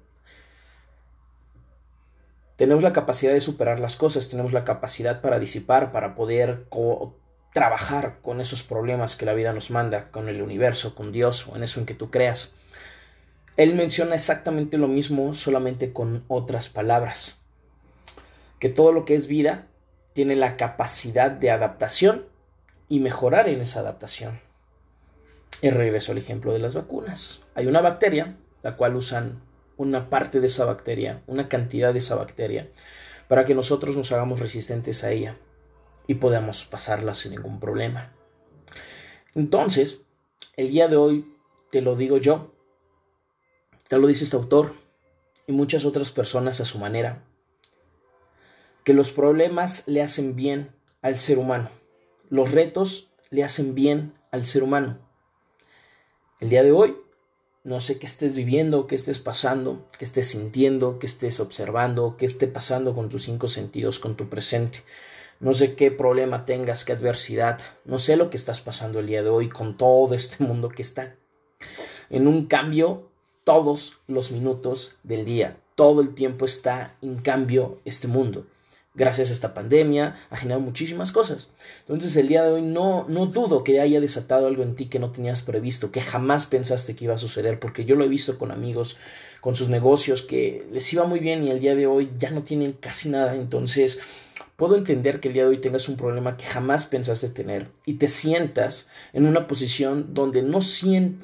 Tenemos 2.57 2.83
la 2.83 2.93
capacidad 2.93 3.33
de 3.33 3.41
superar 3.41 3.81
las 3.81 3.97
cosas, 3.97 4.29
tenemos 4.29 4.53
la 4.53 4.65
capacidad 4.65 5.23
para 5.23 5.39
disipar, 5.39 5.93
para 5.93 6.15
poder 6.15 6.67
trabajar 7.55 8.19
con 8.21 8.41
esos 8.41 8.63
problemas 8.63 9.17
que 9.17 9.25
la 9.25 9.33
vida 9.33 9.53
nos 9.53 9.71
manda, 9.71 10.11
con 10.11 10.29
el 10.29 10.43
universo, 10.43 10.95
con 10.95 11.11
Dios 11.11 11.47
o 11.49 11.57
en 11.57 11.63
eso 11.63 11.81
en 11.81 11.87
que 11.87 11.95
tú 11.95 12.11
creas. 12.11 12.53
Él 13.57 13.75
menciona 13.75 14.15
exactamente 14.15 14.77
lo 14.77 14.89
mismo, 14.89 15.33
solamente 15.33 15.93
con 15.93 16.25
otras 16.29 16.69
palabras. 16.69 17.39
Que 18.59 18.69
todo 18.69 18.93
lo 18.93 19.05
que 19.05 19.15
es 19.15 19.27
vida 19.27 19.67
tiene 20.13 20.37
la 20.37 20.57
capacidad 20.57 21.31
de 21.31 21.51
adaptación 21.51 22.27
y 22.89 23.01
mejorar 23.01 23.49
en 23.49 23.61
esa 23.61 23.81
adaptación. 23.81 24.41
Y 25.61 25.71
regreso 25.71 26.13
al 26.13 26.19
ejemplo 26.19 26.53
de 26.53 26.59
las 26.59 26.75
vacunas. 26.75 27.43
Hay 27.55 27.67
una 27.67 27.81
bacteria, 27.81 28.37
la 28.63 28.77
cual 28.77 28.97
usan 28.97 29.41
una 29.77 30.11
parte 30.11 30.41
de 30.41 30.47
esa 30.47 30.65
bacteria, 30.65 31.23
una 31.27 31.49
cantidad 31.49 31.93
de 31.93 31.99
esa 31.99 32.17
bacteria, 32.17 32.69
para 33.29 33.45
que 33.45 33.55
nosotros 33.55 33.97
nos 33.97 34.13
hagamos 34.13 34.41
resistentes 34.41 35.05
a 35.05 35.11
ella 35.11 35.37
y 36.07 36.15
podamos 36.15 36.65
pasarla 36.65 37.15
sin 37.15 37.33
ningún 37.33 37.61
problema. 37.61 38.13
Entonces, 39.35 40.01
el 40.57 40.71
día 40.71 40.89
de 40.89 40.97
hoy 40.97 41.35
te 41.71 41.83
lo 41.83 41.97
digo 41.97 42.17
yo, 42.17 42.53
te 43.89 43.99
lo 43.99 44.07
dice 44.07 44.25
este 44.25 44.37
autor 44.37 44.75
y 45.47 45.53
muchas 45.53 45.85
otras 45.85 46.11
personas 46.11 46.61
a 46.61 46.65
su 46.65 46.79
manera, 46.79 47.23
que 48.85 48.95
los 48.95 49.11
problemas 49.11 49.87
le 49.87 50.03
hacen 50.03 50.35
bien 50.35 50.73
al 51.03 51.19
ser 51.19 51.39
humano, 51.39 51.71
los 52.31 52.51
retos 52.53 53.09
le 53.31 53.45
hacen 53.45 53.75
bien 53.75 54.13
al 54.31 54.47
ser 54.47 54.63
humano. 54.63 54.99
El 56.41 56.51
día 56.51 56.63
de 56.63 56.73
hoy 56.73 56.97
no 57.65 57.81
sé 57.81 57.99
qué 57.99 58.07
estés 58.07 58.37
viviendo, 58.37 58.87
qué 58.87 58.95
estés 58.95 59.19
pasando, 59.19 59.87
qué 59.99 60.05
estés 60.05 60.29
sintiendo, 60.29 60.99
qué 60.99 61.07
estés 61.07 61.41
observando, 61.41 62.17
qué 62.17 62.27
esté 62.27 62.47
pasando 62.47 62.95
con 62.95 63.09
tus 63.09 63.25
cinco 63.25 63.49
sentidos, 63.49 63.99
con 63.99 64.17
tu 64.17 64.29
presente. 64.29 64.81
No 65.41 65.55
sé 65.55 65.75
qué 65.75 65.91
problema 65.91 66.47
tengas, 66.47 66.85
qué 66.85 66.93
adversidad. 66.93 67.61
No 67.85 67.99
sé 67.99 68.17
lo 68.17 68.31
que 68.31 68.37
estás 68.37 68.61
pasando 68.61 69.01
el 69.01 69.07
día 69.07 69.23
de 69.23 69.29
hoy 69.29 69.49
con 69.49 69.77
todo 69.77 70.15
este 70.15 70.43
mundo 70.45 70.69
que 70.69 70.83
está 70.83 71.17
en 72.11 72.27
un 72.27 72.47
cambio 72.47 73.11
todos 73.45 73.99
los 74.07 74.31
minutos 74.31 74.97
del 75.03 75.25
día. 75.25 75.59
Todo 75.75 76.01
el 76.01 76.15
tiempo 76.15 76.45
está 76.45 76.97
en 77.03 77.19
cambio 77.19 77.81
este 77.85 78.09
mundo 78.09 78.47
gracias 78.99 79.31
a 79.31 79.33
esta 79.33 79.55
pandemia, 79.55 80.17
ha 80.29 80.37
generado 80.37 80.61
muchísimas 80.61 81.13
cosas. 81.13 81.49
Entonces 81.83 82.17
el 82.17 82.29
día 82.29 82.43
de 82.43 82.53
hoy 82.53 82.63
no, 82.63 83.07
no 83.09 83.27
dudo 83.27 83.65
que 83.65 83.81
haya 83.81 84.01
desatado 84.01 84.49
algo 84.49 84.65
en 84.65 84.75
ti 84.75 84.87
que 84.87 84.99
no 84.99 85.13
tenías 85.13 85.41
previsto, 85.41 85.93
que 85.93 86.01
jamás 86.01 86.47
pensaste 86.47 86.97
que 86.97 87.05
iba 87.05 87.15
a 87.15 87.19
suceder, 87.19 87.61
porque 87.61 87.85
yo 87.85 87.95
lo 87.95 88.05
he 88.05 88.09
visto 88.09 88.37
con 88.39 88.51
amigos, 88.51 88.97
con 89.41 89.55
sus 89.55 89.69
negocios, 89.69 90.23
que 90.23 90.67
les 90.73 90.93
iba 90.93 91.05
muy 91.05 91.21
bien 91.21 91.45
y 91.45 91.51
el 91.51 91.61
día 91.61 91.77
de 91.77 91.87
hoy 91.87 92.11
ya 92.19 92.31
no 92.31 92.43
tienen 92.43 92.73
casi 92.73 93.09
nada. 93.09 93.37
Entonces 93.37 94.01
Puedo 94.59 94.75
entender 94.75 95.21
que 95.21 95.29
el 95.29 95.35
día 95.35 95.45
de 95.45 95.51
hoy 95.51 95.61
tengas 95.61 95.89
un 95.89 95.97
problema 95.97 96.37
que 96.37 96.45
jamás 96.45 96.85
pensaste 96.85 97.29
tener 97.29 97.71
y 97.87 97.95
te 97.95 98.09
sientas 98.09 98.89
en 99.13 99.25
una 99.25 99.47
posición 99.47 100.15
donde 100.15 100.43
no 100.43 100.59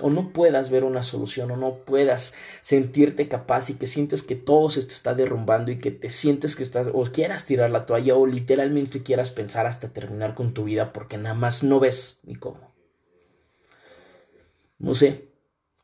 o 0.01 0.09
no 0.09 0.33
puedas 0.33 0.71
ver 0.71 0.85
una 0.85 1.03
solución 1.03 1.51
o 1.51 1.57
no 1.57 1.79
puedas 1.79 2.35
sentirte 2.61 3.27
capaz 3.27 3.71
y 3.71 3.75
que 3.75 3.89
sientes 3.89 4.23
que 4.23 4.37
todo 4.37 4.71
se 4.71 4.83
te 4.83 4.95
está 4.95 5.15
derrumbando 5.15 5.73
y 5.73 5.81
que 5.81 5.91
te 5.91 6.11
sientes 6.11 6.55
que 6.55 6.63
estás 6.63 6.87
o 6.93 7.03
quieras 7.07 7.45
tirar 7.45 7.71
la 7.71 7.87
toalla 7.87 8.15
o 8.15 8.25
literalmente 8.25 9.03
quieras 9.03 9.33
pensar 9.33 9.67
hasta 9.67 9.89
terminar 9.89 10.37
con 10.37 10.55
tu 10.55 10.63
vida 10.63 10.93
porque 10.93 11.19
nada 11.19 11.35
más 11.35 11.65
no 11.65 11.81
ves 11.81 12.21
ni 12.23 12.37
cómo. 12.37 12.73
No 14.79 14.95
sé, 14.95 15.27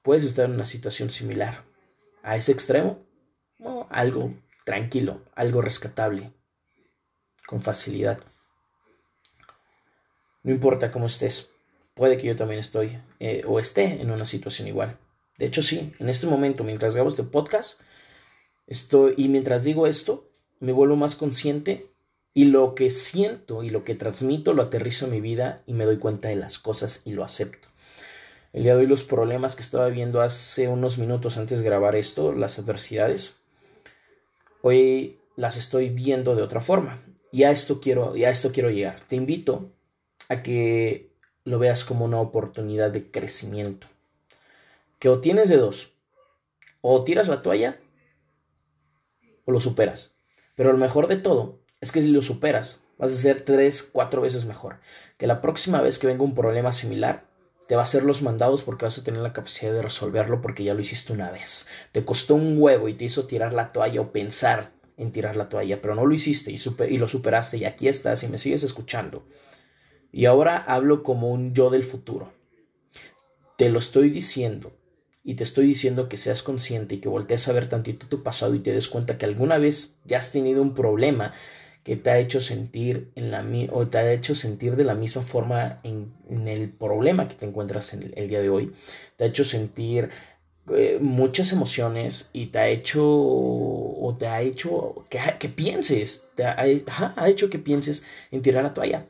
puedes 0.05 0.23
estar 0.23 0.45
en 0.45 0.53
una 0.53 0.67
situación 0.67 1.11
similar 1.11 1.65
a 2.23 2.37
ese 2.37 2.53
extremo 2.53 3.01
algo 3.91 4.37
tranquilo, 4.65 5.25
algo 5.35 5.63
rescatable 5.63 6.33
con 7.51 7.61
facilidad. 7.61 8.21
No 10.45 10.53
importa 10.53 10.93
cómo 10.93 11.07
estés, 11.07 11.51
puede 11.95 12.17
que 12.17 12.29
yo 12.29 12.37
también 12.37 12.61
estoy 12.61 13.01
eh, 13.19 13.43
o 13.45 13.59
esté 13.59 14.01
en 14.01 14.13
una 14.13 14.25
situación 14.25 14.69
igual. 14.69 14.99
De 15.37 15.47
hecho, 15.47 15.61
sí, 15.61 15.93
en 15.99 16.09
este 16.09 16.29
momento, 16.29 16.63
mientras 16.63 16.95
grabo 16.95 17.09
este 17.09 17.25
podcast, 17.25 17.81
estoy, 18.69 19.15
y 19.17 19.27
mientras 19.27 19.65
digo 19.65 19.89
esto, 19.89 20.31
me 20.61 20.71
vuelvo 20.71 20.95
más 20.95 21.17
consciente 21.17 21.89
y 22.35 22.45
lo 22.45 22.77
que 22.77 22.89
siento 22.91 23.65
y 23.65 23.71
lo 23.71 23.83
que 23.83 23.97
transmito 23.97 24.55
lo 24.55 24.63
aterrizo 24.63 25.07
en 25.07 25.11
mi 25.11 25.21
vida 25.21 25.65
y 25.67 25.73
me 25.73 25.87
doy 25.87 25.99
cuenta 25.99 26.29
de 26.29 26.37
las 26.37 26.61
cosas 26.61 27.03
y 27.05 27.15
lo 27.15 27.25
acepto. 27.25 27.67
El 28.53 28.63
día 28.63 28.77
de 28.77 28.83
hoy 28.83 28.87
los 28.87 29.03
problemas 29.03 29.57
que 29.57 29.63
estaba 29.63 29.89
viendo 29.89 30.21
hace 30.21 30.69
unos 30.69 30.99
minutos 30.99 31.37
antes 31.37 31.59
de 31.59 31.65
grabar 31.65 31.97
esto, 31.97 32.33
las 32.33 32.61
adversidades, 32.61 33.35
hoy 34.63 35.19
las 35.35 35.57
estoy 35.57 35.89
viendo 35.89 36.37
de 36.37 36.43
otra 36.43 36.61
forma. 36.61 37.03
Y 37.33 37.45
a 37.45 37.51
esto 37.51 37.81
quiero, 37.81 38.17
y 38.17 38.25
a 38.25 38.31
esto 38.31 38.53
quiero 38.53 38.71
llegar. 38.71 39.01
Te 39.09 39.17
invito 39.17 39.71
a 40.29 40.43
que 40.43 41.11
lo 41.45 41.59
veas 41.59 41.85
como 41.85 42.05
una 42.05 42.21
oportunidad 42.21 42.91
de 42.91 43.11
crecimiento. 43.11 43.87
Que 44.99 45.09
o 45.09 45.21
tienes 45.21 45.49
de 45.49 45.57
dos, 45.57 45.93
o 46.81 47.05
tiras 47.05 47.29
la 47.29 47.43
toalla 47.43 47.79
o 49.45 49.53
lo 49.53 49.61
superas. 49.61 50.15
Pero 50.55 50.73
lo 50.73 50.79
mejor 50.79 51.07
de 51.07 51.17
todo 51.17 51.61
es 51.81 51.93
que 51.93 52.03
si 52.03 52.09
lo 52.09 52.23
superas, 52.23 52.81
vas 52.99 53.13
a 53.13 53.17
ser 53.17 53.45
tres, 53.45 53.83
cuatro 53.83 54.21
veces 54.21 54.45
mejor. 54.45 54.81
Que 55.17 55.27
la 55.27 55.41
próxima 55.41 55.81
vez 55.81 55.99
que 55.99 56.07
venga 56.07 56.25
un 56.25 56.35
problema 56.35 56.73
similar, 56.73 57.25
te 57.67 57.77
va 57.77 57.83
a 57.83 57.85
hacer 57.85 58.03
los 58.03 58.21
mandados 58.21 58.63
porque 58.63 58.85
vas 58.85 58.99
a 58.99 59.05
tener 59.05 59.23
la 59.23 59.33
capacidad 59.33 59.73
de 59.73 59.83
resolverlo 59.83 60.41
porque 60.41 60.65
ya 60.65 60.75
lo 60.75 60.81
hiciste 60.81 61.13
una 61.13 61.31
vez. 61.31 61.69
Te 61.93 62.05
costó 62.05 62.35
un 62.35 62.61
huevo 62.61 62.89
y 62.89 62.95
te 62.95 63.05
hizo 63.05 63.27
tirar 63.27 63.53
la 63.53 63.73
toalla 63.73 64.01
o 64.01 64.13
pensar 64.13 64.73
en 65.01 65.13
tirar 65.13 65.35
la 65.35 65.49
toalla, 65.49 65.81
pero 65.81 65.95
no 65.95 66.05
lo 66.05 66.15
hiciste 66.15 66.53
y, 66.53 66.99
lo 66.99 67.09
superaste 67.09 67.57
y 67.57 67.65
aquí 67.65 67.89
estás 67.89 68.23
y 68.23 68.29
me 68.29 68.39
sigues 68.39 68.63
escuchando. 68.63 69.25
Y 70.13 70.27
ahora 70.27 70.59
hablo 70.59 71.03
como 71.03 71.31
un 71.31 71.55
yo 71.55 71.71
del 71.71 71.85
futuro. 71.85 72.33
Te 73.57 73.71
lo 73.71 73.79
estoy 73.79 74.11
diciendo 74.11 74.73
y 75.25 75.35
te 75.35 75.45
estoy 75.45 75.67
diciendo 75.67 76.09
que 76.09 76.19
seas 76.19 76.43
consciente 76.43 76.97
y 76.97 76.99
que 76.99 77.09
voltees 77.09 77.49
a 77.49 77.53
ver 77.53 77.69
tantito 77.69 78.07
tu 78.09 78.23
pasado 78.23 78.55
y 78.55 78.61
te 78.61 78.73
des 78.73 78.89
cuenta 78.89 79.17
que 79.17 79.25
alguna 79.25 79.57
vez 79.57 79.97
ya 80.05 80.19
has 80.19 80.33
tenido 80.33 80.61
un 80.61 80.75
problema 80.75 81.33
que 81.83 81.97
te 81.97 82.11
ha 82.11 82.19
hecho 82.19 82.43
sentir 82.43 83.11
en 83.15 83.31
la 83.31 83.43
o 83.73 83.89
te 83.89 83.99
ha 83.99 84.13
hecho 84.13 84.35
sentir 84.35 84.77
de 84.77 84.85
la 84.85 84.95
misma 84.95 85.23
forma 85.23 85.81
en, 85.83 86.13
el 86.47 86.69
problema 86.69 87.27
que 87.27 87.37
te 87.37 87.47
encuentras 87.47 87.95
en 87.95 88.13
el, 88.15 88.29
día 88.29 88.43
de 88.43 88.51
hoy 88.51 88.73
te 89.17 89.25
ha 89.25 89.27
hecho 89.27 89.47
sentir 89.47 90.11
eh, 90.77 90.99
muchas 91.01 91.53
emociones 91.53 92.31
y 92.33 92.47
te 92.47 92.59
ha 92.59 92.69
hecho 92.69 93.05
o 93.05 94.17
te 94.19 94.27
ha 94.27 94.43
hecho 94.43 95.05
que, 95.09 95.19
que 95.39 95.49
pienses, 95.49 96.27
te 96.35 96.45
ha, 96.45 96.57
ha 97.17 97.29
hecho 97.29 97.51
que 97.51 97.59
pienses 97.59 98.05
en 98.31 98.43
tirar 98.43 98.63
la 98.63 98.75
toalla. 98.75 99.07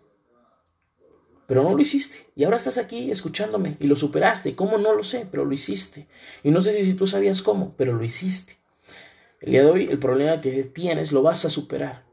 Pero 1.46 1.64
no 1.64 1.74
lo 1.74 1.80
hiciste. 1.80 2.26
Y 2.36 2.44
ahora 2.44 2.58
estás 2.58 2.78
aquí 2.78 3.10
escuchándome 3.10 3.76
y 3.80 3.88
lo 3.88 3.96
superaste. 3.96 4.54
¿Cómo? 4.54 4.78
No 4.78 4.94
lo 4.94 5.02
sé, 5.02 5.26
pero 5.28 5.44
lo 5.44 5.52
hiciste. 5.52 6.06
Y 6.44 6.52
no 6.52 6.62
sé 6.62 6.72
si, 6.72 6.84
si 6.84 6.94
tú 6.94 7.08
sabías 7.08 7.42
cómo, 7.42 7.74
pero 7.76 7.92
lo 7.92 8.04
hiciste. 8.04 8.58
El 9.40 9.52
día 9.52 9.64
de 9.64 9.70
hoy 9.70 9.88
el 9.90 9.98
problema 9.98 10.40
que 10.40 10.62
tienes 10.62 11.10
lo 11.10 11.22
vas 11.22 11.44
a 11.44 11.50
superar. 11.50 12.04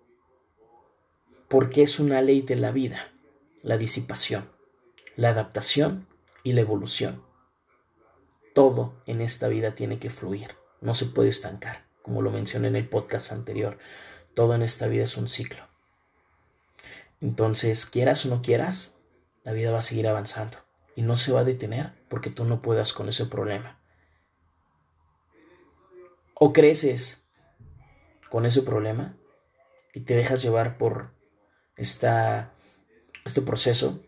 Porque 1.50 1.84
es 1.84 2.00
una 2.00 2.22
ley 2.24 2.42
de 2.42 2.56
la 2.56 2.72
vida. 2.72 3.12
La 3.62 3.78
disipación, 3.78 4.50
la 5.16 5.30
adaptación 5.30 6.08
y 6.44 6.54
la 6.54 6.62
evolución. 6.62 7.27
Todo 8.58 8.96
en 9.06 9.22
esta 9.22 9.50
vida 9.50 9.76
tiene 9.76 10.00
que 10.00 10.10
fluir, 10.10 10.56
no 10.82 10.96
se 10.96 11.06
puede 11.06 11.30
estancar, 11.30 11.86
como 12.02 12.24
lo 12.24 12.32
mencioné 12.32 12.70
en 12.70 12.76
el 12.76 12.90
podcast 12.90 13.32
anterior. 13.32 13.78
Todo 14.34 14.56
en 14.56 14.64
esta 14.64 14.88
vida 14.88 15.04
es 15.04 15.16
un 15.16 15.28
ciclo. 15.28 15.64
Entonces, 17.22 17.86
quieras 17.86 18.26
o 18.26 18.30
no 18.30 18.42
quieras, 18.42 19.00
la 19.44 19.52
vida 19.52 19.70
va 19.70 19.78
a 19.78 19.84
seguir 19.84 20.08
avanzando 20.08 20.58
y 20.96 21.04
no 21.04 21.18
se 21.18 21.32
va 21.32 21.42
a 21.42 21.44
detener 21.44 21.94
porque 22.10 22.32
tú 22.32 22.46
no 22.46 22.64
puedas 22.64 22.94
con 22.94 23.08
ese 23.10 23.28
problema. 23.28 23.80
O 26.34 26.52
creces 26.52 27.24
con 28.32 28.48
ese 28.48 28.64
problema 28.64 29.16
y 29.94 30.00
te 30.00 30.16
dejas 30.16 30.42
llevar 30.42 30.80
por 30.80 31.12
esta, 31.76 32.54
este 33.24 33.44
proceso, 33.44 34.02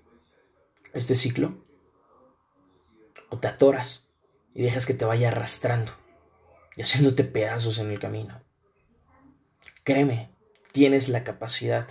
este 0.94 1.14
ciclo, 1.14 1.64
o 3.30 3.38
te 3.38 3.48
atoras 3.48 4.09
y 4.60 4.64
dejas 4.64 4.86
que 4.86 4.94
te 4.94 5.06
vaya 5.06 5.30
arrastrando 5.30 5.94
y 6.76 6.82
haciéndote 6.82 7.24
pedazos 7.24 7.80
en 7.80 7.92
el 7.92 7.98
camino. 7.98 8.42
Créeme, 9.86 10.32
tienes 10.74 11.08
la 11.08 11.24
capacidad. 11.24 11.88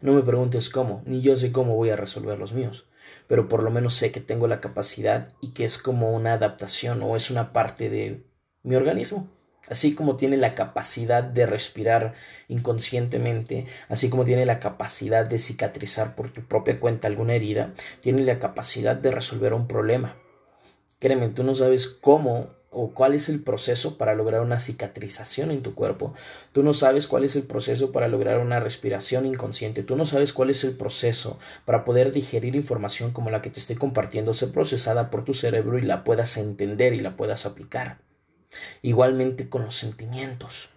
No 0.00 0.12
me 0.12 0.22
preguntes 0.22 0.70
cómo, 0.70 1.02
ni 1.06 1.22
yo 1.22 1.36
sé 1.36 1.50
cómo 1.50 1.74
voy 1.74 1.90
a 1.90 1.96
resolver 1.96 2.38
los 2.38 2.52
míos, 2.52 2.86
pero 3.26 3.48
por 3.48 3.64
lo 3.64 3.72
menos 3.72 3.94
sé 3.94 4.12
que 4.12 4.20
tengo 4.20 4.46
la 4.46 4.60
capacidad 4.60 5.32
y 5.40 5.54
que 5.54 5.64
es 5.64 5.76
como 5.76 6.12
una 6.12 6.34
adaptación 6.34 7.02
o 7.02 7.16
es 7.16 7.32
una 7.32 7.52
parte 7.52 7.90
de 7.90 8.22
mi 8.62 8.76
organismo. 8.76 9.28
Así 9.68 9.96
como 9.96 10.14
tiene 10.14 10.36
la 10.36 10.54
capacidad 10.54 11.24
de 11.24 11.46
respirar 11.46 12.14
inconscientemente, 12.46 13.66
así 13.88 14.08
como 14.08 14.24
tiene 14.24 14.46
la 14.46 14.60
capacidad 14.60 15.26
de 15.26 15.40
cicatrizar 15.40 16.14
por 16.14 16.32
tu 16.32 16.42
propia 16.42 16.78
cuenta 16.78 17.08
alguna 17.08 17.34
herida, 17.34 17.74
tiene 17.98 18.22
la 18.22 18.38
capacidad 18.38 18.94
de 18.94 19.10
resolver 19.10 19.52
un 19.52 19.66
problema. 19.66 20.14
Créeme, 20.98 21.28
tú 21.28 21.44
no 21.44 21.54
sabes 21.54 21.86
cómo 21.86 22.48
o 22.74 22.90
cuál 22.92 23.14
es 23.14 23.28
el 23.28 23.42
proceso 23.42 23.96
para 23.96 24.14
lograr 24.14 24.40
una 24.40 24.58
cicatrización 24.58 25.50
en 25.50 25.62
tu 25.62 25.74
cuerpo. 25.74 26.12
Tú 26.52 26.62
no 26.62 26.74
sabes 26.74 27.06
cuál 27.06 27.24
es 27.24 27.36
el 27.36 27.44
proceso 27.44 27.92
para 27.92 28.08
lograr 28.08 28.38
una 28.38 28.60
respiración 28.60 29.26
inconsciente. 29.26 29.82
Tú 29.82 29.96
no 29.96 30.06
sabes 30.06 30.32
cuál 30.32 30.50
es 30.50 30.64
el 30.64 30.76
proceso 30.76 31.38
para 31.64 31.84
poder 31.84 32.12
digerir 32.12 32.56
información 32.56 33.12
como 33.12 33.30
la 33.30 33.42
que 33.42 33.50
te 33.50 33.60
estoy 33.60 33.76
compartiendo, 33.76 34.34
ser 34.34 34.50
procesada 34.50 35.10
por 35.10 35.24
tu 35.24 35.34
cerebro 35.34 35.78
y 35.78 35.82
la 35.82 36.04
puedas 36.04 36.36
entender 36.36 36.94
y 36.94 37.00
la 37.00 37.16
puedas 37.16 37.46
aplicar. 37.46 37.98
Igualmente 38.82 39.48
con 39.48 39.62
los 39.62 39.76
sentimientos. 39.76 40.73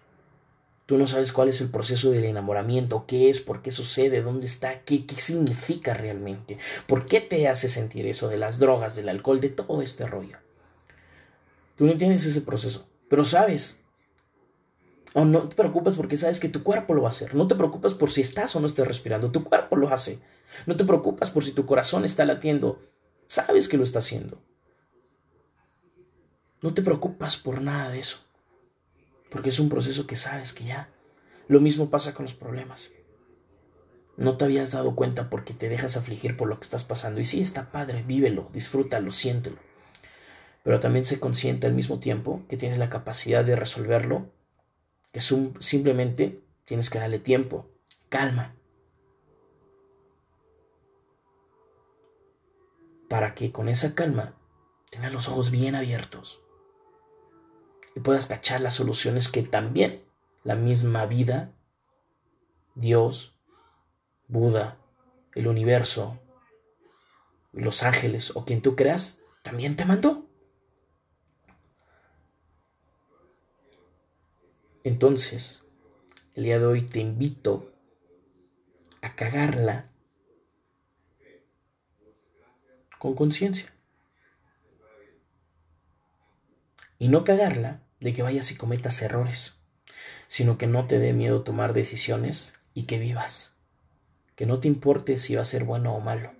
Tú 0.88 0.96
no 0.96 1.06
sabes 1.06 1.34
cuál 1.34 1.50
es 1.50 1.60
el 1.60 1.68
proceso 1.68 2.10
del 2.10 2.24
enamoramiento, 2.24 3.04
qué 3.06 3.28
es, 3.28 3.40
por 3.40 3.60
qué 3.60 3.70
sucede, 3.70 4.22
dónde 4.22 4.46
está, 4.46 4.84
qué, 4.84 5.04
qué 5.04 5.16
significa 5.16 5.92
realmente, 5.92 6.56
por 6.86 7.04
qué 7.04 7.20
te 7.20 7.46
hace 7.46 7.68
sentir 7.68 8.06
eso 8.06 8.26
de 8.28 8.38
las 8.38 8.58
drogas, 8.58 8.96
del 8.96 9.10
alcohol, 9.10 9.38
de 9.38 9.50
todo 9.50 9.82
este 9.82 10.06
rollo. 10.06 10.38
Tú 11.76 11.84
no 11.84 11.92
entiendes 11.92 12.24
ese 12.24 12.40
proceso, 12.40 12.88
pero 13.10 13.26
sabes. 13.26 13.82
O 15.12 15.26
no 15.26 15.42
te 15.42 15.56
preocupes 15.56 15.94
porque 15.94 16.16
sabes 16.16 16.40
que 16.40 16.48
tu 16.48 16.62
cuerpo 16.62 16.94
lo 16.94 17.02
va 17.02 17.08
a 17.08 17.10
hacer. 17.10 17.34
No 17.34 17.46
te 17.46 17.54
preocupes 17.54 17.92
por 17.92 18.10
si 18.10 18.22
estás 18.22 18.56
o 18.56 18.60
no 18.60 18.66
estás 18.66 18.88
respirando. 18.88 19.30
Tu 19.30 19.44
cuerpo 19.44 19.76
lo 19.76 19.92
hace. 19.92 20.20
No 20.64 20.74
te 20.74 20.86
preocupes 20.86 21.28
por 21.28 21.44
si 21.44 21.52
tu 21.52 21.66
corazón 21.66 22.06
está 22.06 22.24
latiendo. 22.24 22.80
Sabes 23.26 23.68
que 23.68 23.76
lo 23.76 23.84
está 23.84 23.98
haciendo. 23.98 24.40
No 26.62 26.72
te 26.72 26.80
preocupas 26.80 27.36
por 27.36 27.60
nada 27.60 27.90
de 27.90 28.00
eso 28.00 28.27
porque 29.30 29.50
es 29.50 29.58
un 29.58 29.68
proceso 29.68 30.06
que 30.06 30.16
sabes 30.16 30.52
que 30.52 30.64
ya. 30.64 30.88
Lo 31.48 31.60
mismo 31.60 31.90
pasa 31.90 32.14
con 32.14 32.24
los 32.24 32.34
problemas. 32.34 32.92
No 34.16 34.36
te 34.36 34.44
habías 34.44 34.72
dado 34.72 34.94
cuenta 34.94 35.30
porque 35.30 35.54
te 35.54 35.68
dejas 35.68 35.96
afligir 35.96 36.36
por 36.36 36.48
lo 36.48 36.58
que 36.58 36.64
estás 36.64 36.84
pasando. 36.84 37.20
Y 37.20 37.24
sí, 37.24 37.40
está 37.40 37.70
padre, 37.70 38.02
vívelo, 38.02 38.50
disfrútalo, 38.52 39.12
siéntelo. 39.12 39.58
Pero 40.64 40.80
también 40.80 41.04
sé 41.04 41.20
consciente 41.20 41.66
al 41.66 41.74
mismo 41.74 41.98
tiempo 42.00 42.42
que 42.48 42.56
tienes 42.56 42.78
la 42.78 42.90
capacidad 42.90 43.44
de 43.44 43.56
resolverlo, 43.56 44.30
que 45.12 45.20
simplemente 45.20 46.42
tienes 46.64 46.90
que 46.90 46.98
darle 46.98 47.18
tiempo, 47.18 47.70
calma. 48.08 48.54
Para 53.08 53.34
que 53.34 53.52
con 53.52 53.68
esa 53.68 53.94
calma 53.94 54.34
tengas 54.90 55.12
los 55.12 55.28
ojos 55.28 55.50
bien 55.50 55.74
abiertos 55.74 56.40
y 57.98 58.00
puedas 58.00 58.28
cachar 58.28 58.60
las 58.60 58.74
soluciones 58.74 59.28
que 59.28 59.42
también 59.42 60.04
la 60.44 60.54
misma 60.54 61.04
vida, 61.06 61.52
Dios, 62.76 63.36
Buda, 64.28 64.78
el 65.34 65.48
universo, 65.48 66.16
los 67.50 67.82
ángeles 67.82 68.36
o 68.36 68.44
quien 68.44 68.62
tú 68.62 68.76
creas, 68.76 69.24
también 69.42 69.74
te 69.74 69.84
mandó. 69.84 70.28
Entonces, 74.84 75.66
el 76.36 76.44
día 76.44 76.60
de 76.60 76.66
hoy 76.66 76.82
te 76.82 77.00
invito 77.00 77.72
a 79.02 79.16
cagarla 79.16 79.90
con 83.00 83.16
conciencia. 83.16 83.74
Y 87.00 87.08
no 87.08 87.24
cagarla 87.24 87.82
de 88.00 88.12
que 88.12 88.22
vayas 88.22 88.50
y 88.50 88.56
cometas 88.56 89.02
errores, 89.02 89.58
sino 90.28 90.58
que 90.58 90.66
no 90.66 90.86
te 90.86 90.98
dé 90.98 91.12
miedo 91.12 91.42
tomar 91.42 91.72
decisiones 91.72 92.60
y 92.74 92.84
que 92.84 92.98
vivas. 92.98 93.56
Que 94.36 94.46
no 94.46 94.60
te 94.60 94.68
importe 94.68 95.16
si 95.16 95.34
va 95.34 95.42
a 95.42 95.46
ser 95.46 95.64
bueno 95.64 95.94
o 95.94 96.00
malo. 96.00 96.32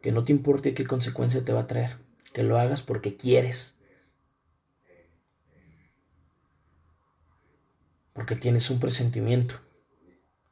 Que 0.00 0.12
no 0.12 0.22
te 0.22 0.32
importe 0.32 0.74
qué 0.74 0.86
consecuencia 0.86 1.44
te 1.44 1.52
va 1.52 1.62
a 1.62 1.66
traer. 1.66 1.96
Que 2.32 2.44
lo 2.44 2.58
hagas 2.58 2.82
porque 2.82 3.16
quieres. 3.16 3.76
Porque 8.12 8.36
tienes 8.36 8.70
un 8.70 8.78
presentimiento. 8.78 9.60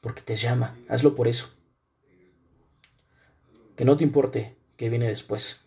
Porque 0.01 0.23
te 0.23 0.35
llama. 0.35 0.77
Hazlo 0.88 1.14
por 1.14 1.29
eso. 1.29 1.55
Que 3.77 3.85
no 3.85 3.97
te 3.97 4.05
importe 4.05 4.57
qué 4.77 4.88
viene 4.88 5.07
después. 5.07 5.64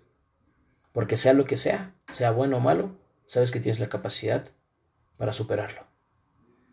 Porque 0.92 1.16
sea 1.16 1.34
lo 1.34 1.46
que 1.46 1.58
sea, 1.58 1.96
sea 2.12 2.32
bueno 2.32 2.58
o 2.58 2.60
malo, 2.60 2.98
sabes 3.28 3.52
que 3.52 3.60
tienes 3.60 3.80
la 3.80 3.90
capacidad 3.90 4.52
para 5.18 5.34
superarlo. 5.34 5.84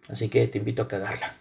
Así 0.09 0.29
que 0.29 0.47
te 0.47 0.59
invito 0.59 0.83
a 0.83 0.89
cagarla. 0.89 1.35